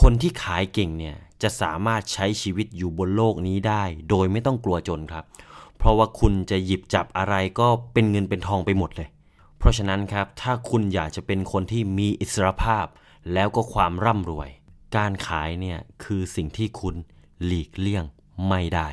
[0.00, 5.24] คนที่ขายเก่งเนี่ยจะสามารถใช้ชีวิตอยู่บนโลกนี้ได้ โดยไม่ต้องกลัวจนครับ
[5.78, 9.08] เพราะว่าคุณจะหยิบจับอะไรก็เป็นเงินเป็นทองไปหมดเลย
[9.58, 12.86] เพราะฉะนั้นครับถ้าคุณอยากจะเป็นคนที่มีอิสรภาพ
[13.32, 14.48] แล้วก็ความร่ำรวย
[14.96, 16.94] การขายเนี่ยคือสิ่งที่คุณ
[17.44, 18.04] หลีกเลี่ยง
[18.48, 18.88] ไม่ได้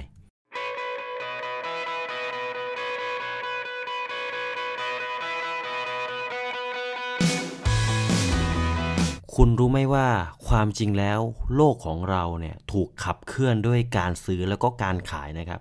[9.40, 10.08] คุณรู้ไหมว่า
[10.48, 11.20] ความจริงแล้ว
[11.56, 15.59] โลกของเราเนี่ยถูกขับเคลื่อนด้วยการซื้อแล้วก็การขายนะครับ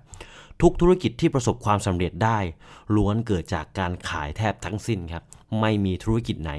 [0.63, 2.39] ทุกธุรกิจที่ประสบความสำเร็จได้
[2.97, 5.23] ล้วนเกิดจากการขายแทบทั้งสิ้นครับ
[5.61, 6.53] ไม่มีธุรกิจไหน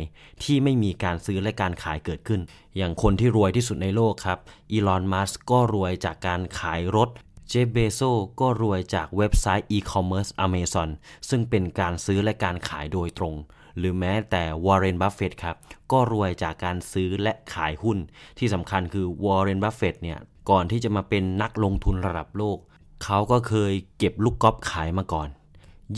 [0.43, 2.41] ที่ไม่มีการซื้อและการขายเกิดขึ้น
[2.77, 4.39] อย่างคนที่รวยที่สุดในโลกครับ
[4.71, 7.09] อีลอนมัสก์ก็รวยจากการขายรถ
[7.49, 8.01] เจฟเบโซ
[8.39, 10.89] ก็รวยจากเว็บไซต์อีคอมเมิร์ซอเมซอน
[11.29, 13.35] ซึ่งเป็นการซื้อและการขายโดยตรง
[13.77, 15.55] หรือแม้แต่วอร์เรนบัฟเฟตครับ
[15.91, 17.97] ก็รวยจากการซื้อและขายหุ้น
[18.37, 22.57] ที่สำคัญคือวอร์เรนบัฟเฟตเนี่ยก่อนที่จะมาเป็นนักลงทุนระดับโลก
[23.03, 25.29] เขาก็เคยเก็บลูกกอล์ฟขายมาก่อน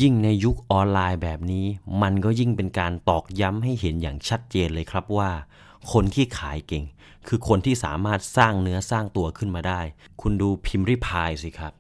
[0.02, 1.66] ยิ่งในยุคออนไลน์แบบนี้
[2.02, 5.32] มันก็ยิ่งเป็นการตอกย้ำให้เห็นอย่างชัดเจนเลยครับว่า
[5.92, 6.86] คนที่ขายเก่ง
[7.28, 9.82] คือคนที่สามารถสร้างเนื้อสร้างตัวขึ้นมาได้
[10.22, 11.74] คุณดูพิมรี่พายสิครับ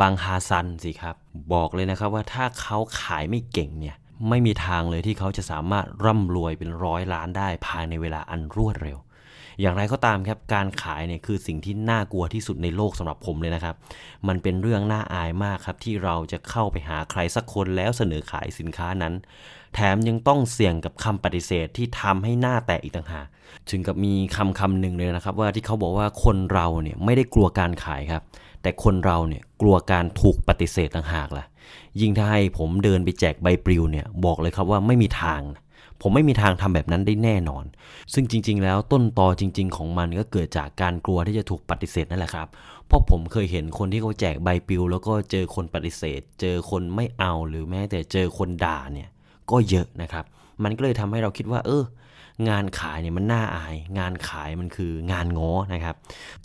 [0.00, 1.16] บังฮาซันสิครับ
[1.52, 3.96] บอกเลยนะครับว่าถ้าเขาขายไม่เก่งเนี่ย
[4.28, 8.98] ไม่มีทางเลยที่เขาจะสามารถร่ำรวยเป็นร้อยล้านได้ภายในเวลาอันรวดเร็ว
[9.60, 13.74] อย่างไรก็ตามครับการขายเนี่ยคือสิ่งที่น่ากลัวที่สุดในโลกสำหรับผมเลยนะครับ
[14.28, 19.14] มันเป็นเรื่องน่าอายมากครับที่เราจะเข้าไปหาใครสักคนแล้วเสนอขายสินค้านั้น
[19.74, 23.26] แถมยังต้องเสี่ยงกับคำปฏิเสธที่ทำให้หน้าแตกอีกต่างหาก
[23.70, 28.22] ถึงกับมีคำคำหนึ่งเลยนะครับ ว่าที่เขาบอกว่าคนเราเนี่ยไม่ได้กลัวการขายครับ
[28.62, 31.44] แต่คนเราเนี่ยกลัวการถูกปฏิเสธต่างหากล่ะ
[32.00, 35.42] ยิ่งถ้าให้ผมเดินไปแจกใบปลิวเนี่ยบอกเลยครับว่าไม่มีทาง
[36.02, 37.64] ผมไม่มีทางทำแบบนั้นได้แน่นอน
[38.14, 42.48] ซึ่งจริง ๆ แล้วต้นตอจริง ๆ ของมันก็เกิดจากการกลัวที่จะถูกปฏิเสธนั่นแหละครับ
[42.86, 49.08] เพราะผมเคยเห็นคนที่เขาแจกใบปลิว แล้วก็เจอคนปฏิเสธ เจอคนไม่เอาหรือแม้แต่เจอคนด่าเนี่ย
[49.50, 50.24] ก็เยอะนะครับ
[50.62, 51.84] มันก็เลยทำให้เราคิดว่า เออ
[52.48, 55.96] งานขายเนี่ยมันน่าอาย งานขายมันคืองานง้อนะครับ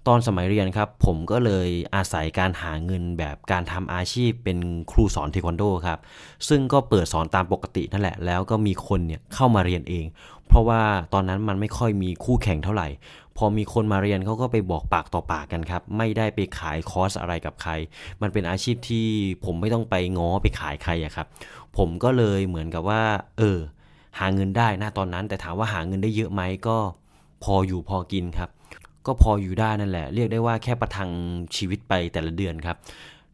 [0.08, 4.58] ตอนสมัยเรียนครับ ผมก็เลยอาศัยการหาเงินแบบการทำอาชีพเป็น
[4.92, 6.00] ครูสอนเทควันโดครับ
[6.48, 10.06] ซึ่งก็เปิดสอนตามปกตินั่นแหละ แล้วก็มีคนเนี่ยเข้ามาเรียนเอง
[10.48, 10.82] เพราะว่า
[11.14, 12.88] ตอนนั้นมันไม่ค่อยมีคู่แข่งเท่าไหร่
[13.38, 17.72] พอมีคนมาเรียนเขาก็ไปบอกปากต่อปากกันครับ ไม่ได้ไปขายคอร์สอะไรกับใคร
[18.22, 19.08] มันเป็นอาชีพที่
[19.46, 21.28] ผมไม่ต้องไปง้อไปขายใครอะครับ
[21.78, 23.04] ผมก็เลยเหมือนกับว่า
[23.38, 23.60] เออ
[24.20, 26.78] หาเงินได้นะตอนนั้น แต่ถามว่าหาเงินได้เยอะไหมก็
[27.44, 28.50] พออยู่พอกินครับ
[29.06, 31.12] ก็พออยู่ได้นั่นแหละ เรียกได้ว่าแค่ประทัง
[31.56, 32.78] ชีวิตไปแต่ละเดือนครับ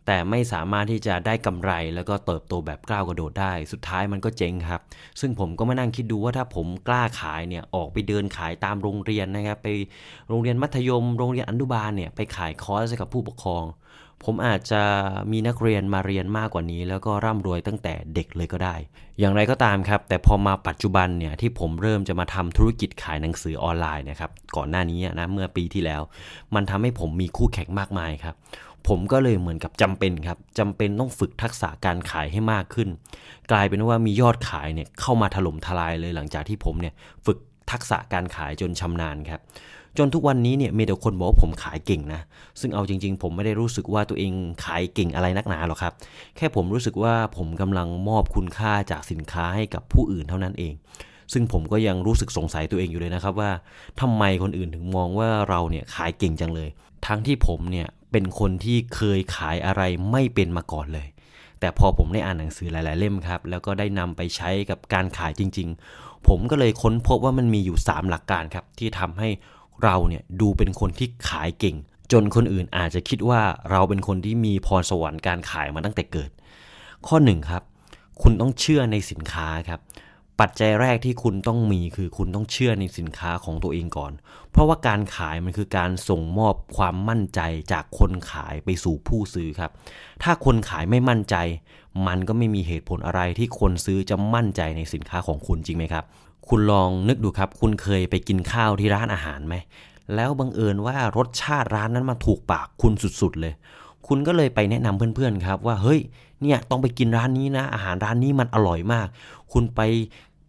[0.05, 4.81] แต่ไม่สามารถที่จะได้กำไรแล้วก็เติบโตแบบกล้าวกระโดดได้ สุดท้ายมันก็เจ๊งครับ
[5.19, 9.67] ซึ่งผมก็มานั่งคิดดูว่าถ้าผมกล้าขายเนี่ยออกไปเดินขายตามโรงเรียนนะครับ ไป
[10.29, 13.65] โรงเรียนมัธยม โรงเรียนอนุบาลเนี่ยไปขายคอร์สให้กับผู้ปกครอง
[14.25, 14.81] ผมอาจจะ
[15.31, 18.75] มีนักเรียนมาเรียนมากกว่านี้ แล้วก็ร่ำรวยตั้งแต่เด็กเลยก็ได้
[19.19, 26.01] อย่างไรก็ตามครับ แต่พอมาปัจจุบันเนี่ยที่ผมเริ่มจะมาทำธุรกิจขายหนังสือออนไลน์นะครับก่อนหน้านี้นะเมื่อปีที่แล้ว
[26.55, 28.35] มันทำให้ผมมีคู่แข่งมากมายครับ
[28.87, 32.89] ผมก็เลยเหมือนกับจำเป็นครับจำเป็นต้องฝึกทักษะการขายให้มากขึ้น
[33.51, 36.93] กลายเป็นว่ามียอดขายเนี่ยเข้ามาถล่มทลายเลยหลังจากที่ผมเนี่ย
[37.25, 37.37] ฝึก
[37.71, 39.41] ทักษะการขายจนชำนาญครับ
[39.97, 42.21] จนทุกวันนี้เนี่ยมีแต่คนบอกว่าผมขายเก่งนะ
[42.59, 44.33] ซึ่งเอาจริง ๆ ผมไม่ได้รู้สึกว่าตัวเอง
[44.65, 45.93] ขายเก่งอะไรนักหนาหรอกครับ
[46.35, 50.73] แค่ผมรู้สึกว่าผมกำลังมอบคุณค่าจากสินค้าให้กับผู้อื่นเท่านั้นเอง
[51.33, 53.51] ซึ่งผมก็ยังรู้สึกสงสัยตัวเองอยู่เลยนะครับว่า
[54.01, 56.69] ทำไมคนอื่นถึงมองว่าเราเนี่ยขายเก่งจังเลย
[57.07, 59.81] ทั้งที่ผมเนี่ยเป็นคนที่เคยขายอะไร
[60.11, 61.07] ไม่เป็นมาก่อนเลย
[61.59, 69.29] แต่พอผมได้อ่านหนังสือหลาย ๆ เล่มครับ แล้วก็ได้นำไปใช้กับการขายจริง ๆ ผมก็เลยค้นพบว่ามันมีอยู่ 3 หลักการครับที่ทำให้
[69.83, 71.75] เราเนี่ยดูเป็นคนที่ขายเก่ง
[72.11, 76.31] จนคนอื่นอาจจะคิดว่าเราเป็นคนที่มีพรสวรรค์การขายมาตั้งแต่เกิด
[77.07, 77.63] ข้อ1ครับ
[78.21, 79.81] คุณต้องเชื่อในสินค้าครับ
[80.39, 84.11] ปัจจัยแรกที่คุณต้องมีคือคุณต้องเชื่อในสินค้าของตัวเองก่อน
[84.51, 87.41] เพราะว่าการขายมันคือการส่งมอบความมั่นใจ
[87.71, 89.71] จากคนขายไปสู่ผู้ซื้อครับ
[90.23, 91.35] ถ้าคนขายไม่มั่นใจ
[92.07, 96.03] มันก็ไม่มีเหตุผลอะไรที่คนซื้อจะมั่นใจในสินค้าของคุณจริงไหมครับ
[96.47, 99.55] คุณลองนึกดูครับ คุณเคยไปกินข้าวที่ร้านอาหารไหม
[100.15, 103.53] แล้วบังเอิญว่ารสชาติร้านนั้นมาถูกปากคุณสุดๆเลย
[104.07, 105.99] คุณก็เลยไปแนะนำเพื่อนๆครับ ว่าเฮ้ย
[106.41, 109.07] เนี่ยต้องไปกินร้านนี้นะ อาหารร้านนี้มันอร่อยมาก
[109.53, 109.81] คุณไป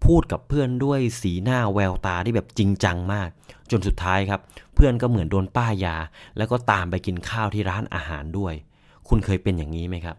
[0.05, 3.29] พูดกับเพื่อนด้วยสีหน้าแววตาที่แบบจริงจังมาก
[3.71, 4.41] จนสุดท้ายครับ
[4.75, 5.97] เพื่อนก็เหมือนโดนป้ายา
[6.37, 8.55] แล้วก็ตามไปกินข้าวที่ร้านอาหารด้วย
[9.09, 10.17] คุณเคยเป็นอย่างนี้ไหมครับ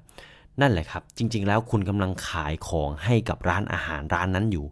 [0.62, 4.66] นั่นแหละครับ จริง ๆ แล้วคุณกำลังขายของให้กับร้านอาหารร้านนั้นอยู่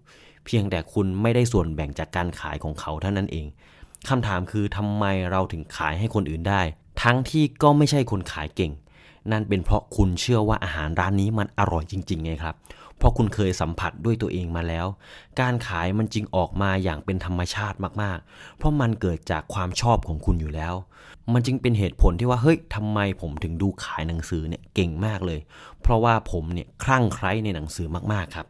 [0.54, 3.48] พียงแต่คุณไม่ได้ส่วนแบ่งจากการขายของเขาเท่านั้นเอง
[4.10, 6.62] คำถามคือทำไมเราถึงขายให้คนอื่นได้
[7.04, 8.72] ทั้งที่ก็ไม่ใช่คนขายเก่ง
[9.32, 12.56] นั่นเป็นเพราะคุณเชื่อว่าอาหารร้านนี้มันอร่อยจริงๆไงครับ
[12.98, 14.88] เพราะคุณเคยสัมผัสด้วยตัวเองมาแล้ว
[15.42, 20.74] การขายมันจึงออกมาอย่างเป็นธรรมชาติมากๆ เพราะมันเกิดจากความชอบของคุณอยู่แล้ว
[21.34, 25.40] มันจึงเป็นเหตุผลที่ว่าเฮ้ยทำไมผมถึงดูขายหนังสือเนี่ยเก่งมากเลย
[25.82, 28.48] เพราะว่าผมเนี่ยคลั่งไคล้ในหนังสือมากๆครับ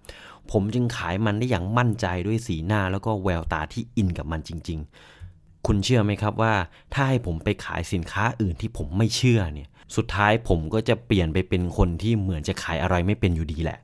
[0.52, 4.80] ผมจึงขายมันได้อย่างมั่นใจด้วยสีหน้าแล้วก็แววตาที่อินกับมันจริง
[5.24, 6.54] ๆ คุณเชื่อไหมครับว่า
[6.94, 13.80] ถ้าให้ผมไปขายสินค้าอื่นที่ผมไม่เชื่อเนี่ย สุดท้ายผมก็จะเปลี่ยนไปเป็นคนที่เหมือนจะขายอะไรไม่เป็นอยู่ดีแหละ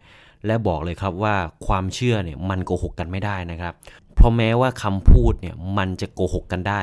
[0.46, 1.36] และบอกเลยครับว่า
[1.68, 3.74] ความเชื่อเนี่ยมันโกหกกันไม่ได้นะครับ
[4.16, 6.82] เพราะแม้ว่าคำพูดเนี่ยมันจะโกหกกันได้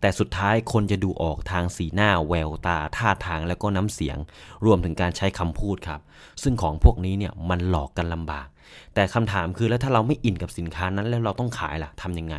[0.00, 4.16] แต่สุดท้ายคนจะดูออกทางสีหน้าแววตาท่าทางแล้วก็น้ำเสียง
[4.64, 6.00] รวมถึงการใช้คำพูดครับ
[6.42, 8.46] ซึ่งของพวกนี้เนี่ยมันหลอกกันลำบาก
[8.94, 12.36] แต่คำถามคือแล้วถ้าเราไม่อินกับสินค้านั้นแล้วเราต้องขายล่ะทำยังไง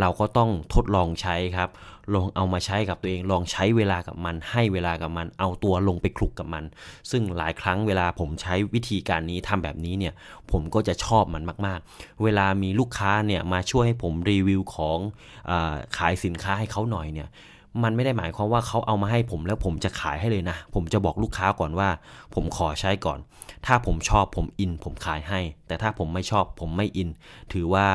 [0.00, 1.70] เราก็ต้องทดลองใช้ครับ
[2.14, 6.64] ลองเอามาใช้กับตัวเอง ลองใช้เวลากับมัน ให้เวลากับมัน เอาตัวลงไปคลุกกับมัน
[7.10, 10.14] ซึ่งหลายครั้งเวลาผมใช้วิธีการนี้ทำแบบนี้เนี่ย
[10.50, 14.98] ผมก็จะชอบมันมาก ๆ เวลามีลูกค้าเนี่ยมาช่วยให้ผมรีวิวของ
[15.50, 15.52] อ
[15.96, 17.28] ขายสินค้าให้เขาหน่อยเนี่ย
[17.82, 21.88] มันไม่ได้หมายความว่าเขาเอามาให้ผมแล้วผมจะขายให้เลยนะ ผมจะบอกลูกค้าก่อนว่า
[22.34, 23.18] ผมขอใช้ก่อน
[23.66, 27.08] ถ้าผมชอบผมอิน ผมขายให้ แต่ถ้าผมไม่ชอบผมไม่อิน
[27.52, 27.86] ถือว่า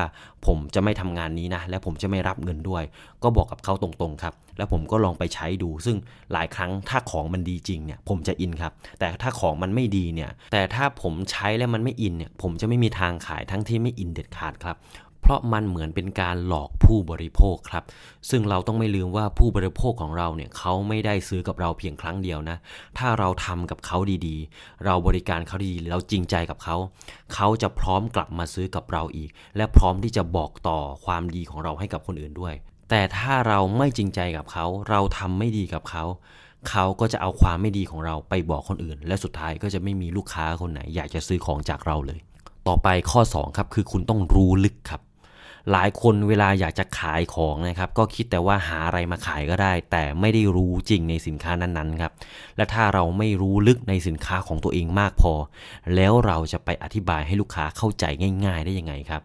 [0.46, 2.82] ผมจะไม่ทำงานนี้นะ และผมจะไม่รับเงินด้วย
[3.22, 5.96] ก็บอกกับเขาตรงๆครับ แล้วผมก็ลองไปใช้ดู ซึ่ง
[6.32, 14.76] หลายครั้งถ้าของมันดีจริงเนี่ยผมจะอินครับ แต่ถ้าของมันไม่ดีเนี่ย แต่ถ้าผมใช้แล้วมันไม่อินเนี่ย ผมจะไม่มีทางขายทั้งที่ไม่อินเด็ดขาดครับ
[15.20, 17.84] เพราะมันเหมือนเป็นการหลอกผู้บริโภคครับ
[18.30, 22.56] ซึ่งเราต้องไม่ลืมว่าผู้บริโภคของเราเนี่ยเขาไม่ได้ซื้อกับเราเพียงครั้งเดียวนะ
[22.98, 26.76] ถ้าเราทำกับเขาดีๆ เราบริการเขาดีเราจริงใจกับเขา
[27.34, 32.54] เขาจะพร้อมกลับมาซื้อกับเราอีก และพร้อมที่จะบอกต่อความดีของเราให้กับคนอื่นด้วย
[32.90, 36.04] แต่ถ้าเราไม่จริงใจกับเขา เราทำไม่ดีกับเขา
[36.70, 42.20] เขาก็จะเอาความไม่ดีของเราไปบอกคนอื่น และสุดท้ายก็จะไม่มีลูกค้าคนไหน อยากจะซื้อของจากเราเลย
[42.68, 45.00] ต่อไปข้อ 2 ครับ คือคุณต้องรู้ลึกครับ
[45.72, 52.12] หลายคนเวลาอยากจะขายของนะครับ ก็คิดแต่ว่าหาอะไรมาขายก็ได้ แต่ไม่ได้รู้จริงในสินค้านั้นๆครับ
[52.56, 55.32] และถ้าเราไม่รู้ลึกในสินค้าของตัวเองมากพอ
[55.94, 58.04] แล้วเราจะไปอธิบายให้ลูกค้าเข้าใจ
[58.44, 59.22] ง่าย ๆ ได้ยังไงครับ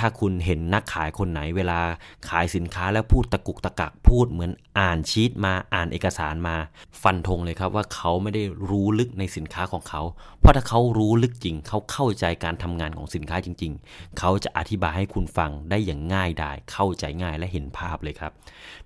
[0.00, 1.80] ถ้าคุณเห็นนักขายคนไหนเวลา
[2.28, 6.56] ขายสินค้าแล้วพูดตะกุกตะกักพูดเหมือนอ่านชีตมาอ่านเอกสารมา
[7.02, 10.02] ฟันธงเลยครับว่าเขาไม่ได้รู้ลึกในสินค้าของเขา
[10.46, 18.32] ราะถ้าเขารู้ลึกจริง เขาเข้าใจการทำงานของสินค้าจริง ๆ เขาจะอธิบายให้คุณฟังได้อย่างง่ายดายเข้าใจง่ายและเห็นภาพเลยครับ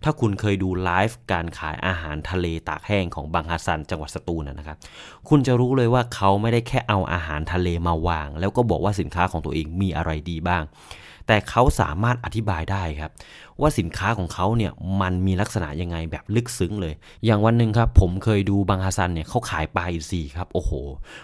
[0.03, 4.77] ถ้าคุณเคยดูไลฟ์การขายอาหารทะเลตากแห้งของบางฮัสซันจังหวัดสตูลนะครับ
[5.29, 10.63] คุณจะรู้เลยว่าเขาไม่ได้แค่เอาอาหารทะเลมาวาง แล้วก็บอกว่าสินค้าของตัวเองมีอะไรดีบ้าง
[11.31, 13.11] แต่เขาสามารถอธิบายได้ครับ
[13.61, 16.95] ว่าสินค้าของเขาเนี่ยมันมีลักษณะยังไงแบบลึกซึ้งเลย
[17.25, 20.73] อย่างวันหนึ่งครับผมเคยดูบางฮัสซันเนี่ยเขาขายปลาอินทรีครับโอ้โห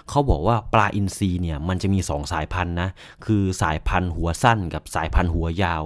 [0.08, 2.88] เขาบอกว่าปลาอินทรีเนี่ยมันจะมี 2 สายพันธุ์นะ
[3.26, 5.82] คือสายพันธุ์หัวสั้นกับสายพันธุ์หัวยาว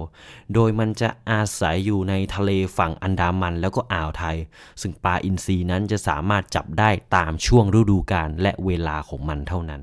[0.53, 4.37] โดยมันจะอาศัยอยู่ในทะเลฝั่งอันดามันแล้วก็อ่าวไทย
[4.81, 9.81] ซึ่งปลาอินทรีนั้นจะสามารถจับได้ตามช่วงฤดูกาลและเวลาของมันเท่านั้น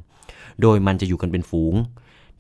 [0.63, 1.77] โดยมันจะอยู่กันเป็นฝูง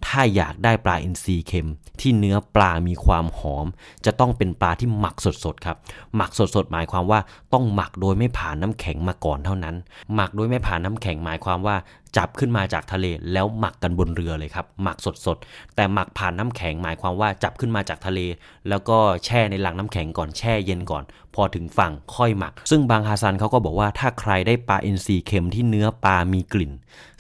[0.06, 1.69] ถ้าอยากได้ปลาอินทรีเค็ม
[2.00, 3.67] ที่เนื้อปลามีความหอม
[4.05, 5.77] จะต้องเป็นปลาที่หมักสดๆครับ
[6.17, 7.21] หมักสดๆหมายความว่า
[7.53, 9.76] ต้องหมักโดยไม่ผ่านน้ำแข็งมาก่อนเท่านั้น
[10.14, 11.76] หมักโดยไม่ผ่านน้ำแข็งหมายความว่า
[12.17, 14.97] จับขึ้นมาจากทะเลแล้วหมักกันบนเรือเลยครับ หมัก
[15.27, 18.21] สดๆ แต่หมักผ่านน้ำแข็งหมายความว่าจับขึ้นมาจากทะเล
[18.69, 26.73] แล้วก็แช่ในหลังน้ำแข็งก่อนแช่เย็นก่อน พอถึงฝั่งค่อยหมัก ซึ่งบางฮาซันเขาก็บอกว่าถ้าใครได้ปลาอินทรีเค็มที่เนื้อปลามีกลิ่น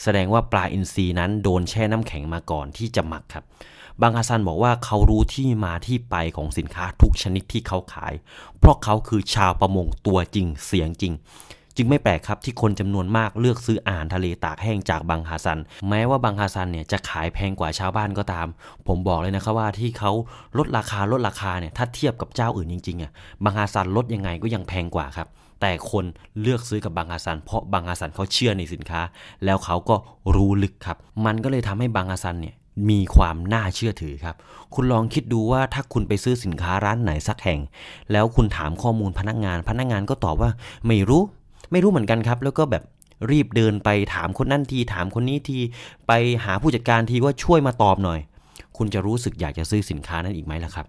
[0.02, 3.44] แสดงว่าปลาอินทรีนั้นโดนแช่น้ำแข็งมาก่อนที่จะหมักครับ
[4.02, 8.14] บังฮาซันบอกว่าเขารู้ที่มาที่ไปของสินค้าทุกชนิดที่เขาขาย
[8.58, 11.12] เพราะเขาคือชาวประมงตัวจริงเสียงจริง
[11.78, 18.46] จึงไม่แปลกครับที่คนจำนวนมากเลือกซื้ออาหารทะเลตากแห้งจากบังฮาซัน แม้ว่าบังฮาซันเนี่ยจะขายแพงกว่าชาวบ้านก็ตาม
[18.86, 20.12] ผมบอกเลยนะครับว่าที่เขา
[20.58, 23.12] ลดราคาลดราคาเนี่ยถ้าเทียบกับเจ้าอื่นจริงๆอะ
[23.44, 25.28] บังฮาซันลดยังไงก็ยังแพงกว่าครับ
[25.60, 26.04] แต่คน
[26.40, 29.00] เลือกซื้อกับบางฮาซัน เพราะบางฮาซันเขาเชื่อในสินค้า
[29.44, 29.96] แล้วเขาก็
[30.34, 32.54] รู้ลึกครับ มันก็เลยทำให้บางฮาซันเนี่ย
[32.90, 34.36] มีความน่าเชื่อถือครับ
[34.74, 37.60] คุณลองคิดดูว่าถ้าคุณไปซื้อสินค้าร้านไหนสักแห่ง
[38.12, 40.50] แล้วคุณถามข้อมูลพนักงาน พนักงานก็ตอบว่า
[40.86, 41.22] ไม่รู้
[41.70, 42.82] ไม่รู้เหมือนกันครับ แล้วก็แบบ
[43.30, 45.58] รีบเดินไปถามคนนั่นทีถามคนนี้ที
[46.06, 46.12] ไป
[46.44, 48.20] หาผู้จัดการทีว่าช่วยมาตอบหน่อย
[48.76, 50.86] คุณจะรู้สึกอยากจะซื้อสินค้านั้นอีกไหมล่ะครับ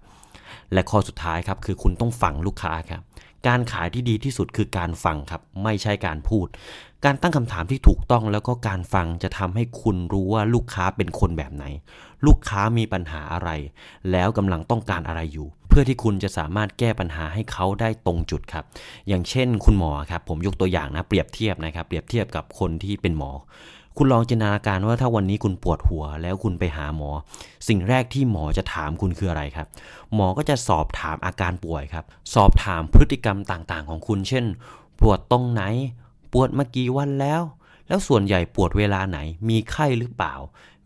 [0.74, 3.02] และข้อสุดท้ายครับคือคุณต้องฟังลูกค้าครับ
[3.48, 6.48] การขายที่ดีที่สุดคือการฟังครับ ไม่ใช่การพูด
[7.06, 11.66] การตั้งคำถามที่ถูกต้องแล้วก็การฟังจะทำให้คุณรู้ว่าลูกค้าเป็นคนแบบไหน
[12.26, 13.50] ลูกค้ามีปัญหาอะไร
[14.12, 18.66] แล้วกำลังต้องการอะไรอยู่ เพื่อที่คุณจะสามารถแก้ปัญหาให้เขาได้ตรงจุดครับ
[19.08, 23.32] อย่างเช่นคุณหมอครับผมยกตัวอย่างนะเปรียบเทียบนะครับ เปรียบเทียบกับคนที่เป็นหมอ
[23.98, 27.12] คุณลองจินตนาการว่าถ้าวันนี้คุณปวดหัวแล้วคุณไปหาหมอ
[27.68, 29.68] สิ่งแรกที่หมอจะถามคุณคืออะไรครับ
[30.14, 34.46] หมอก็จะสอบถามอาการป่วยครับ สอบถามพฤติกรรมต่างๆ ของคุณ เช่น
[35.02, 35.64] ปวดตรงไหน
[36.34, 37.42] ปวดมากี่วันแล้ว
[37.88, 40.36] แล้วส่วนใหญ่ปวดเวลาไหน มีไข้หรือเปล่า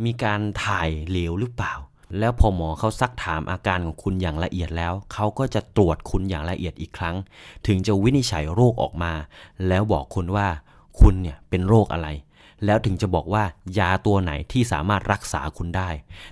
[0.06, 1.74] มีการถ่ายเหลวหรือเปล่า
[2.20, 7.16] แล้วพอหมอเขาซักถามอาการของคุณอย่างละเอียดแล้ว เขาก็จะตรวจคุณอย่างละเอียดอีกครั้ง
[7.68, 9.14] ถึงจะวินิจฉัยโรคออกมา
[9.68, 10.48] แล้วบอกคุณว่า
[11.00, 12.08] คุณเนี่ยเป็นโรคอะไร
[12.66, 13.44] แล้วถึงจะบอกว่า
[13.80, 15.90] ยาตัวไหนที่สามารถรักษาคุณได้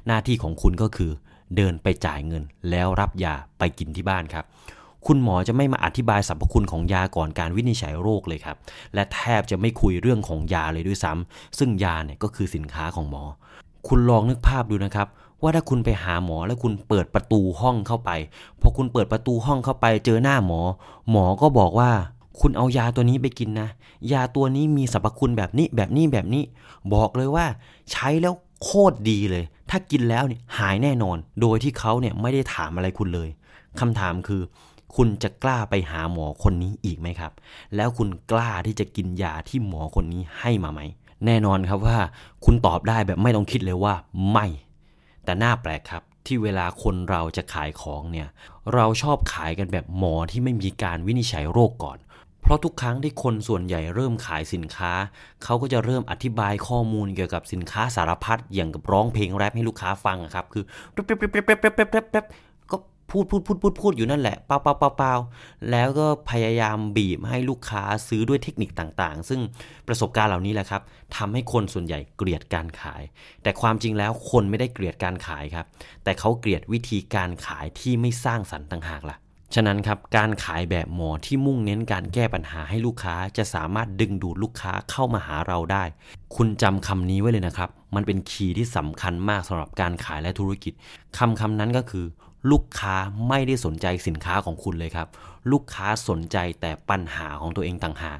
[0.07, 1.11] หน้าที่ของคุณก็คือ
[1.55, 4.45] เดินไปจ่ายเงิน แล้วรับยาไปกินที่บ้านครับ
[5.07, 8.57] คุณหมอจะไม่มาอธิบายสรรพคุณของยาก่อนการวินิจฉัยโรคเลยครับ
[8.93, 13.23] และแทบจะไม่คุยเรื่องของยาเลยด้วยซ้ำซึ่งยาเนี่ยก็คือสินค้าของหมอ
[13.87, 15.07] คุณลองนึกภาพดูนะครับ
[15.41, 18.11] ว่าถ้าคุณไปหาหมอแล้วคุณเปิดประตูห้องเข้าไป
[18.61, 20.61] พอคุณเปิดประตูห้องเข้าไป เจอหน้าหมอ
[21.11, 21.91] หมอก็บอกว่า
[22.39, 23.69] คุณเอายาตัวนี้ไปกินนะ
[24.11, 26.43] ยาตัวนี้มีสรรพคุณแบบนี้แบบนี้แบบนี้
[26.93, 27.45] บอกเลยว่า
[27.91, 28.33] ใช้แล้ว
[28.63, 33.29] โคตรดีเลย ถ้ากินแล้วเนี่ยหายแน่นอน โดยที่เขาเนี่ยไม่ได้ถามอะไรคุณเลย
[33.79, 34.41] คำถามคือ
[34.95, 37.31] คุณจะกล้าไปหาหมอคนนี้อีกไหมครับ
[37.75, 40.81] แล้วคุณกล้าที่จะกินยาที่หมอคนนี้ให้มาไหม
[41.25, 41.97] แน่นอนครับว่า
[42.45, 43.93] คุณตอบได้แบบไม่ต้องคิดเลยว่า
[44.31, 44.45] ไม่
[45.25, 48.27] แต่หน้าแปลกครับที่เวลาคนเราจะขายของเนี่ย
[48.73, 51.97] เราชอบขายกันแบบหมอที่ไม่มีการวินิจฉัยโรคก่อน
[52.41, 54.91] เพราะทุกครั้งที่คนส่วนใหญ่เริ่มขายสินค้า
[55.43, 60.63] เขาก็จะเริ่มอธิบายข้อมูลเกี่ยวกับสินค้าสารพัดอย่างกับร้องเพลงแรปให้ลูกค้าฟังครับคือ
[63.11, 65.13] พูดพูดพูดพูดพูดอยู่นั่นแหละเปล่าเปล่าเปล่าเปล่า
[65.71, 69.41] แล้วก็พยายามบีบให้ลูกค้าซื้อด้วยเทคนิคต่างๆ ซึ่ง
[69.87, 70.81] ประสบการณ์เหล่านี้แหละครับ
[71.15, 73.01] ทำให้คนส่วนใหญ่เกลียดการขาย
[73.43, 75.65] แต่ความจริงแล้วคนไม่ได้เกลียดการขายครับ
[76.03, 79.17] แต่เขาเกลียดวิธีการขายที่ไม่สร้างสรรค์ต่างหากล่ะ
[79.55, 85.83] ฉะนั้นครับการขายแบบหมอที่มุ่งเน้นการแก้ปัญหาให้ลูกค้าจะสามารถดึงดูดลูกค้าเข้ามาหาเราได้
[86.35, 90.73] คุณจำคำนี้ไว้เลยนะครับ มันเป็นคีย์ที่สำคัญมากสำหรับการขายและธุรกิจ
[91.17, 92.05] คำคำนั้นก็คือ
[92.51, 92.95] ลูกค้า
[93.27, 95.07] ไม่ได้สนใจสินค้าของคุณเลยครับ
[95.51, 98.19] ลูกค้าสนใจแต่ปัญหาของตัวเองต่างหาก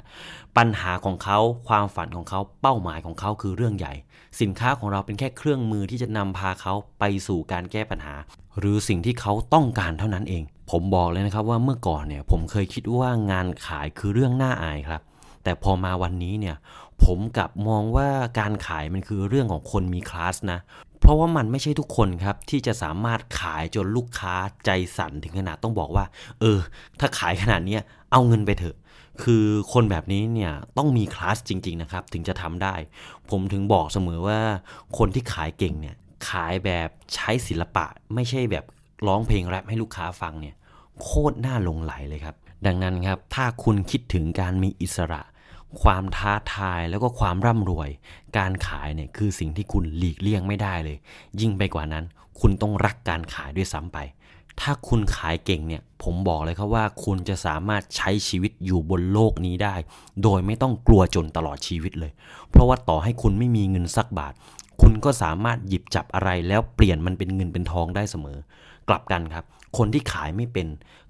[0.57, 3.93] ปัญหาของเขาความฝันของเขาเป้าหมายของเขาคือเรื่องใหญ่
[4.41, 8.15] สินค้าของเราเป็นแค่เครื่องมือที่จะนำพาเขาไปสู่การแก้ปัญหา
[8.59, 15.01] หรือสิ่งที่เขาต้องการเท่านั้นเอง ผมบอกเลยนะครับว่าเมื่อก่อนเนี่ยผมเคยคิดว่างานขายคือเรื่องน่าอายครับ
[15.43, 16.55] แต่พอมาวันนี้เนี่ย
[17.05, 20.60] ผมกับมองว่าการขายมันคือเรื่องของคนมีคลาสนะ
[21.00, 26.05] เพราะว่ามันไม่ใช่ทุกคนครับ ที่จะสามารถขายจนลูกค้าใจสั่นถึงขนาดต้องบอกว่า
[26.39, 26.60] เออ
[27.00, 27.77] ถ้าขายขนาดนี้
[28.12, 28.77] เอาเงินไปเถอะ
[29.24, 32.75] คือคนแบบนี้เนี่ยต้องมีคลาสจริง ๆ นะครับ ถึงจะทำได้
[33.29, 34.39] ผมถึงบอกเสมอว่า
[34.98, 35.96] คนที่ขายเก่งเนี่ย
[36.29, 38.65] ขายแบบใช้ศิลปะ ไม่ใช่แบบ
[39.08, 40.55] ร้องเพลงแรปให้ลูกค้าฟังเนี่ย
[41.01, 45.22] โคตรน่าลงไหลเลยครับ ดังนั้นครับถ้าคุณคิดถึงการมีอิสระ
[45.81, 47.89] ความท้าทายแล้วก็ความร่ำรวย
[48.37, 50.97] การขายเนี่ยคือสิ่งที่คุณหลีกเลี่ยงไม่ได้เลย
[51.39, 52.05] ยิ่งไปกว่านั้น
[52.39, 53.97] คุณต้องรักการขายด้วยซ้ำไป
[54.61, 59.75] ถ้าคุณขายเก่งเนี่ย ผมบอกเลยครับว่าคุณจะสามารถใช้ชีวิตอยู่บนโลกนี้ได้
[60.23, 62.11] โดยไม่ต้องกลัวจนตลอดชีวิตเลย
[62.49, 64.33] เพราะว่าต่อให้คุณไม่มีเงินสักบาท
[64.81, 68.37] คุณก็สามารถหยิบจับอะไรแล้วเปลี่ยนมันเป็นเงินเป็นทองได้เสมอ
[68.89, 69.45] กลับกันครับ
[69.77, 70.67] คนที่ขายไม่เป็น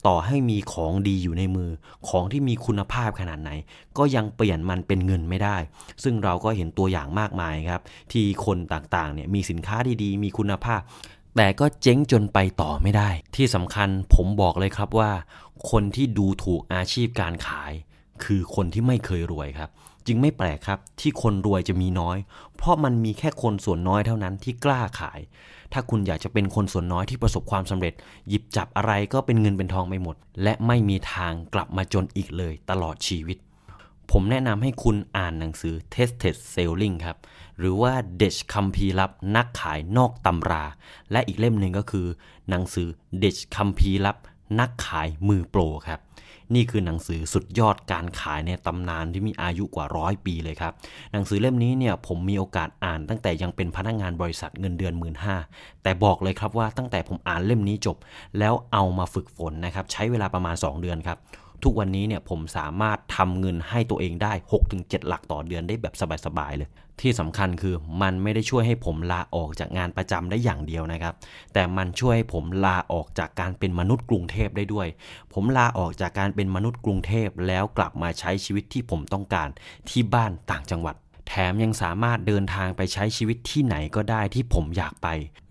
[0.08, 1.70] ต่อให้มีของดีอยู่ในมือ
[2.10, 3.52] ของที่มีคุณภาพขนาดไหน
[3.98, 5.58] ก็ยังเปลี่ยนมันเป็นเงินไม่ได้
[6.04, 10.82] ซึ่งเราก็เห็นตัวอย่างมากมายครับ ที่คนต่างๆเนี่ยมีสินค้าดีๆ มีคุณภาพ
[11.38, 15.12] แต่ก็เจ๊งจนไปต่อไม่ได้ ที่สำคัญผมบอกเลยครับว่า
[15.72, 17.72] คนที่ดูถูกอาชีพการขาย
[18.24, 19.70] คือคนที่ไม่เคยรวยครับ
[20.08, 22.18] จึงไม่แปลกครับที่คนรวยจะมีน้อย
[22.58, 25.20] เพราะมันมีแค่คนส่วนน้อยเท่านั้นที่กล้าขาย
[25.74, 27.94] ถ้าคุณอยากจะเป็นคนส่วนน้อยที่ประสบความสำเร็จ
[28.30, 33.38] หยิบจับอะไรก็เป็นเงินเป็นทองไปหมด และไม่มีทางกลับมาจนอีกเลยตลอดชีวิต
[34.12, 37.18] ผมแนะนำให้คุณอ่านหนังสือ Tested Selling ครับ
[37.58, 40.66] หรือว่าเดชคัมภีร์ลับนักขายนอกตำรา
[41.12, 42.08] และอีกเล่มหนึ่งก็คือ
[42.50, 42.88] หนังสือ
[43.20, 44.18] เดชคัมภีร์ลับ
[44.60, 46.00] นักขายมือโปรครับ
[46.56, 50.74] นี่คือหนังสือสุดยอดการขายในตำนานที่มีอายุกว่าร้อยปีเลยครับ
[51.12, 55.36] หนังสือเล่มนี้เนี่ยผมมีโอกาสอ่านตั้งแต่ยังเป็นพนักงานบริษัทเงินเดือนหมื่นห้า
[55.84, 57.98] แต่บอกเลยครับว่าตั้งแต่ผมอ่านเล่มนี้จบ
[58.40, 61.18] แล้วเอามาฝึกฝนนะครับใช้เวลาประมาณ 2 เดือนครับ
[61.64, 64.34] ทุกวันนี้เนี่ยผมสามารถทำเงินให้ตัวเองได้
[64.70, 65.94] 6-7 หลักต่อเดือนได้แบบ
[66.26, 66.70] สบายๆเลย
[67.02, 71.14] ที่สำคัญคือมันไม่ได้ช่วยให้ผมลาออกจากงานประจำได้อย่างเดียวนะครับ
[71.54, 74.88] แต่มันช่วยให้ผมลาออกจากการเป็นมนุษย์กรุงเทพได้ด้วย
[75.34, 79.50] ผมลาออกจากการเป็นมนุษย์กรุงเทพแล้วกลับมาใช้ชีวิตที่ผมต้องการ
[79.90, 80.96] ที่บ้านต่างจังหวัด
[81.28, 85.08] แถมยังสามารถเดินทางไปใช้ชีวิตที่ไหนก็ได้ที่ผมอยากไป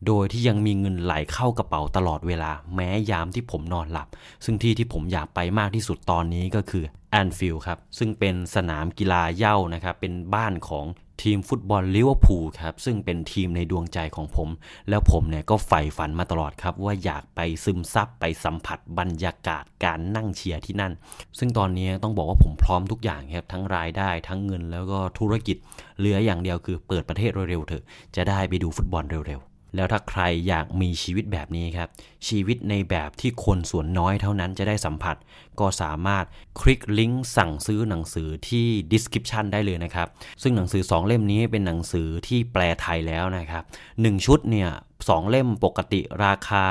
[0.06, 4.08] โดยที่ยังมีเงินไหลเข้ากระเป๋าตลอดเวลา แม้ยามที่ผมนอนหลับ
[4.44, 10.86] ซึ่งที่ที่ผมอยากไปมากที่สุดตอนนี้ก็คือแอนฟิลด์ครับ ซึ่งเป็นสนามกีฬาเหย้านะครับ เป็นบ้านของ
[11.22, 14.48] ทีมฟุตบอลลิเวอร์พูลครับซึ่งเป็นทีมในดวงใจของผม
[14.88, 20.92] แล้วผมเนี่ยก็ใฝ่ฝันมาตลอดครับ ว่าอยากไปซึมซับไปสัมผัสบรรยากาศการนั่งเชียร์ที่นั่น
[21.38, 25.56] ซึ่งตอนนี้ต้องบอกว่าผมพร้อมทุกอย่างครับทั้งรายได้ทั้งเงินแล้วก็ธุรกิจ
[25.98, 27.84] เหลืออย่างเดียวคือเปิดประเทศเร็วๆเถอะ
[28.16, 31.88] จะได้ไปดูฟุตบอลเร็วๆแล้วถ้าใครอยากมีชีวิตแบบนี้ครับ
[32.28, 35.16] ชีวิตในแบบที่คนส่วนน้อยเท่านั้นจะได้สัมผัส
[35.61, 36.25] ก็สามารถ
[36.61, 40.09] คลิกลิงก์สั่งซื้อหนังสือที่ description ได้เลยนะครับ
[40.42, 43.64] ซึ่งหนังสือ 2 เล่มนี้เป็นหนังสือที่แปลไทยแล้วนะครับ
[43.95, 44.71] 1 ชุดเนี่ย
[45.09, 46.64] สองเล่มปกติราคา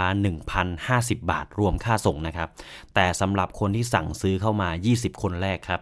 [0.58, 2.50] 1,050 บาทรวมค่าส่งนะครับ
[2.96, 5.82] แต่สำหรับคนที่สั่งซื้อเข้ามา 20 คนแรกครับ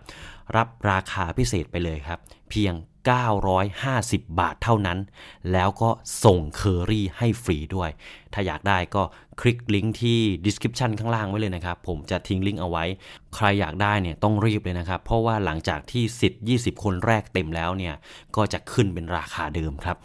[0.55, 2.73] รับราคาพิเศษไปเลยครับ เพียง
[3.57, 4.99] 950 บาทเท่านั้น
[5.51, 5.89] แล้วก็
[6.23, 7.89] ส่งเคอรี่ให้ฟรีด้วย
[8.33, 9.03] ถ้าอยากได้ก็
[9.41, 12.83] คลิกลิงก์ที่ description ข้างล่างไว้เลยนะครับ ผมจะทิ้งลิงก์เอาไว้
[13.35, 17.95] ใครอยากได้เนี่ยต้องรีบเลยนะครับ เพราะว่าหลังจากที่สิทธิ์20 คนแรกเต็มแล้วเนี่ย
[18.35, 19.97] ก็จะขึ้นเป็นราคาเดิมครับ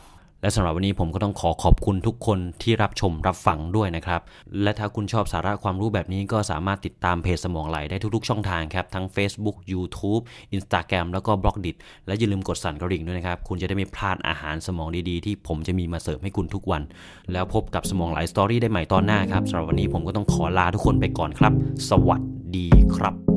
[0.43, 4.21] และสำหรับวันนี้ผมก็ต้องขอขอบคุณทุกคนที่รับชมรับฟังด้วยนะครับ
[4.63, 10.23] และถ้าคุณชอบสาระความรู้แบบนี้ก็สามารถติดตามเพจสมองไหลได้ทุกๆ ช่องทางครับ ทั้ง Facebook YouTube
[10.57, 11.73] Instagram แล้วก็ b ล็อกดิ
[12.07, 16.83] และอย่าลืมกดสั่นกระดิ่งด้วยนะครับ คุณจะได้ไม่พลาดอาหารสมองดีๆ ที่ผมจะมีมาเสิร์ฟให้คุณทุกวัน
[17.33, 21.53] แล้วพบกับสมองไหลสตอรี่ได้ใหม่ตอนหน้าครับสำหรับวันนี้ผมก็ต้องขอลาทุกคนไปก่อนครับ
[21.89, 22.21] สวัส
[22.57, 23.32] ดีครับ